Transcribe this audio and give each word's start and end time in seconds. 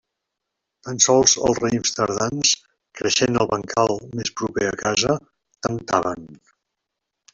Tan 0.85 1.01
sols 1.05 1.33
els 1.49 1.59
raïms 1.63 1.93
tardans, 1.99 2.53
creixent 3.01 3.37
al 3.43 3.51
bancal 3.53 3.95
més 4.21 4.33
proper 4.41 4.67
a 4.71 4.73
casa, 4.83 5.19
temptaven. 5.69 6.27